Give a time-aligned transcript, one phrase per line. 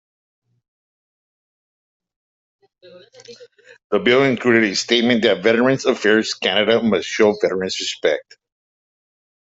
[3.91, 8.35] The bill included a statement that Veterans Affairs Canada must show veterans respect.